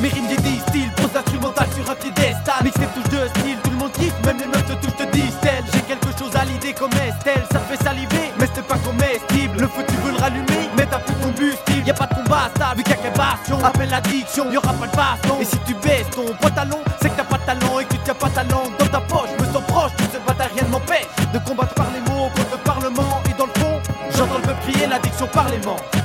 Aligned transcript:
Mes 0.00 0.08
rimes 0.08 0.26
distillent, 0.28 0.90
pose 0.96 1.14
instrumental 1.14 1.66
sur 1.76 1.90
un 1.90 1.94
piédestal. 1.94 2.64
Mix 2.64 2.74
touches 2.74 3.12
de 3.12 3.28
style, 3.28 3.58
tout 3.62 3.70
le 3.70 3.76
monde 3.76 3.92
kiffe, 3.92 4.14
même 4.24 4.38
les 4.38 4.46
meufs 4.46 4.64
te 4.64 4.72
touchent, 4.72 4.96
te 4.96 5.12
disent 5.12 5.36
J'ai 5.74 5.80
quelque 5.80 6.08
chose 6.18 6.34
à 6.34 6.44
l'idée 6.46 6.72
comme 6.72 6.92
Estelle, 6.92 7.44
ça 7.52 7.58
fait 7.60 7.82
saliver, 7.84 8.32
mais 8.38 8.48
c'est 8.54 8.66
pas 8.66 8.78
comestible. 8.78 9.60
Le 9.60 9.68
feu 9.68 9.84
tu 9.86 9.94
veux 9.96 10.12
le 10.12 10.16
rallumer, 10.16 10.70
mais 10.74 10.86
t'as 10.86 11.00
plus 11.00 11.14
de 11.14 11.22
combustible. 11.22 11.86
Y 11.86 11.90
a 11.90 11.94
pas 11.94 12.06
de 12.06 12.14
combat 12.14 12.48
stable, 12.56 12.78
vu 12.78 12.82
qu'il 12.82 12.96
y 12.96 13.06
a 13.06 13.10
bastion. 13.10 13.62
Appelle 13.62 13.90
l'addiction, 13.90 14.50
y 14.50 14.56
aura 14.56 14.72
pas 14.72 14.86
de 14.86 14.96
baston. 14.96 15.36
Et 15.38 15.44
si 15.44 15.58
tu 15.66 15.74
baisses 15.74 16.08
ton 16.16 16.24
pantalon, 16.40 16.80
c'est 17.02 17.10
que 17.10 17.16
t'as 17.16 17.24
pas 17.24 17.36
de 17.36 17.44
talent 17.44 17.80
et 17.80 17.84
que 17.84 17.92
tu 17.92 17.98
tiens 18.04 18.14
pas 18.14 18.30
ta 18.30 18.44
langue 18.44 18.72
dans 18.78 18.86
ta 18.86 19.00
poche. 19.00 19.30
Me 19.38 19.44
sens 19.52 19.64
proche, 19.68 19.92
tout 19.98 20.08
cette 20.10 20.24
bataille, 20.24 20.48
rien 20.54 20.64
ne 20.64 20.72
m'empêche 20.72 21.12
de 21.34 21.38
combattre 21.40 21.74
par 21.74 21.88
les 21.92 22.00
mots 22.10 22.30
contre 22.34 22.52
le 22.52 22.62
parlement. 22.64 23.20
Et 23.28 23.36
dans 23.36 23.46
le 23.52 23.60
fond, 23.60 23.76
j'entends 24.16 24.38
le 24.38 24.48
peuple 24.48 24.62
crier 24.62 24.86
l'addiction 24.86 25.26
par 25.26 25.50
les 25.50 25.58
mains. 25.58 25.99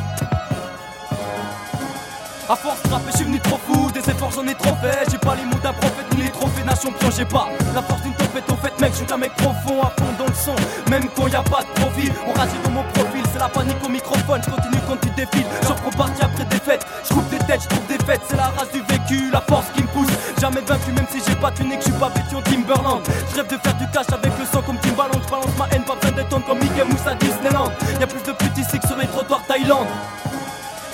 A 2.47 2.55
force 2.55 2.83
de 2.83 2.93
rapper, 2.93 3.09
je 3.11 3.17
suis 3.17 3.25
venu 3.25 3.39
trop 3.39 3.57
fou, 3.65 3.89
des 3.91 4.07
efforts 4.07 4.29
j'en 4.29 4.45
ai 4.45 4.53
trop 4.53 4.75
fait. 4.77 5.09
J'ai 5.09 5.17
pas 5.17 5.33
les 5.33 5.45
mots 5.45 5.57
d'un 5.63 5.73
prophète 5.73 6.05
ni 6.15 6.21
les 6.23 6.29
trophées 6.29 6.61
d'un 6.61 6.75
champion, 6.75 7.09
j'ai 7.09 7.25
pas 7.25 7.47
la 7.73 7.81
force 7.81 8.03
d'une 8.03 8.13
tempête 8.13 8.43
au 8.51 8.55
fait, 8.57 8.79
mec. 8.79 8.91
Je 8.93 8.97
suis 8.97 9.11
un 9.11 9.17
mec 9.17 9.33
profond, 9.35 9.81
à 9.81 9.91
dans 10.19 10.27
le 10.27 10.33
son, 10.33 10.53
même 10.91 11.09
quand 11.15 11.25
y 11.27 11.35
a 11.35 11.41
pas 11.41 11.63
de 11.63 11.81
profil. 11.81 12.13
On 12.27 12.33
ragit 12.37 12.53
dans 12.63 12.69
mon 12.69 12.83
profil, 12.93 13.23
c'est 13.33 13.39
la 13.39 13.49
panique 13.49 13.83
au 13.83 13.89
microphone. 13.89 14.41
Je 14.45 14.51
continue 14.51 14.81
quand 14.87 14.97
tu 15.01 15.09
défiles, 15.17 15.47
j'en 15.67 15.73
prends 15.73 16.05
partie 16.05 16.21
après 16.21 16.45
défaite. 16.45 16.85
Je 17.03 17.09
trouve 17.09 17.27
des 17.29 17.39
têtes, 17.39 17.63
je 17.63 17.67
trouve 17.67 17.87
des 17.87 18.05
fêtes, 18.05 18.21
c'est 18.29 18.37
la 18.37 18.53
race 18.53 18.71
du 18.71 18.81
vécu, 18.93 19.31
la 19.31 19.41
force 19.41 19.65
qui 19.73 19.81
me 19.81 19.87
pousse. 19.87 20.13
Jamais 20.39 20.61
vaincu, 20.61 20.91
même 20.91 21.07
si 21.09 21.17
j'ai 21.27 21.35
pas 21.37 21.49
que 21.49 21.63
je 21.63 21.81
suis 21.81 21.91
pas 21.93 22.09
vêtu 22.09 22.35
en 22.35 22.43
Timberland. 22.43 23.01
Je 23.31 23.35
rêve 23.37 23.47
de 23.47 23.57
faire 23.57 23.73
du 23.73 23.87
cash 23.89 24.05
avec 24.13 24.37
le 24.37 24.45
sang 24.45 24.61
comme 24.61 24.77
Timbaland. 24.85 25.17
Je 25.17 25.29
balance 25.31 25.57
ma 25.57 25.65
haine, 25.73 25.83
pas 25.83 25.95
besoin 25.95 26.11
d'être 26.11 26.45
comme 26.45 26.59
Mickey 26.59 26.85
Mousse 26.85 27.07
à 27.07 27.15
Disneyland. 27.15 27.71
Y 27.99 28.03
a 28.03 28.07
plus 28.07 28.21
de 28.21 28.37
petits 28.37 28.61
ici 28.61 28.77
que 28.77 28.87
sur 28.87 28.97
les 28.97 29.07
trottoirs 29.07 29.41
Thaïlande. 29.47 29.87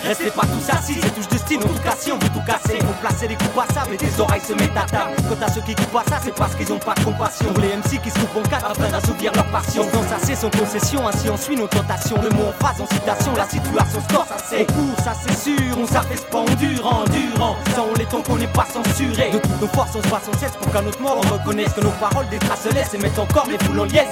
Restez 0.04 0.32
pas 0.32 0.42
tous 0.42 0.70
assis, 0.70 1.00
c'est 1.02 1.14
touche 1.14 1.28
de 1.28 1.38
style, 1.38 1.60
en 1.60 1.68
tout 1.68 1.82
cas 1.84 1.96
si 1.98 2.12
on 2.12 2.18
veut 2.18 2.30
tout 2.30 2.42
casser. 2.46 2.80
Faut 2.80 2.94
placer 3.02 3.28
les 3.28 3.36
coups 3.36 3.66
à 3.70 3.74
sable 3.74 3.94
et 3.94 3.98
tes 3.98 4.20
oreilles 4.20 4.42
se 4.42 4.54
mettent 4.54 4.76
à 4.76 4.86
table. 4.86 5.16
Quant 5.30 5.46
à 5.46 5.52
ceux 5.52 5.62
qui 5.62 5.76
coupent 5.76 5.96
à 5.96 6.10
ça, 6.10 6.20
c'est 6.24 6.34
parce 6.36 6.56
qu'ils 6.56 6.72
ont 6.74 6.80
pas 6.80 6.94
de 6.96 7.04
compassion. 7.04 7.54
Les 7.62 7.76
MC 7.78 8.02
qui 8.02 8.10
se 8.10 8.20
coupent 8.20 8.46
en 8.46 8.50
quatre 8.50 8.72
afin 8.72 8.90
d'assouvir 8.90 9.32
leur 9.34 9.46
passion. 9.52 9.86
Dans 9.94 10.16
assez 10.16 10.36
sans 10.36 10.50
concession, 10.50 11.08
ainsi 11.08 11.30
on 11.30 11.38
suit 11.38 11.56
nos 11.56 11.68
tentations. 11.68 12.22
Le 12.22 12.30
mot 12.30 12.50
en 12.50 12.64
phrase 12.64 12.82
en 12.82 12.88
citation, 12.88 13.34
la 13.36 13.48
situation 13.48 14.02
score 14.10 14.26
ça 14.28 14.38
c'est 14.50 14.66
court, 14.66 14.98
ça 15.04 15.14
c'est 15.22 15.38
sûr, 15.38 15.78
on 15.78 15.86
s'affaisse 15.86 16.26
pas 16.30 16.40
endurant, 16.40 17.04
endurant 17.04 17.56
Ça 17.76 17.84
on 17.90 17.98
les 17.98 18.06
temps 18.06 18.22
qu'on 18.22 18.38
n'est 18.38 18.48
pas 18.48 18.66
censuré 18.66 19.32
De 19.32 19.38
toutes 19.38 19.62
nos 19.62 19.68
forces 19.68 19.96
on 19.96 20.02
se 20.02 20.08
passe 20.08 20.28
en 20.28 20.38
cesse 20.38 20.52
pour 20.62 20.72
qu'à 20.72 20.82
notre 20.82 21.02
mort 21.02 21.20
on 21.24 21.34
reconnaisse 21.34 21.72
Que 21.74 21.82
nos 21.82 21.92
paroles 21.92 22.28
des 22.30 22.40
traces 22.40 22.68
laissent 22.74 22.94
et 22.94 22.98
mettent 22.98 23.20
encore 23.20 23.48
les 23.50 23.58
foules 23.64 23.80
en 23.80 23.86
liesse 23.86 24.08